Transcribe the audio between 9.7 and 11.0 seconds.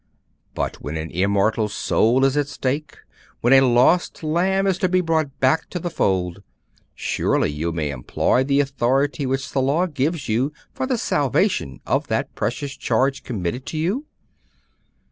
gives you for the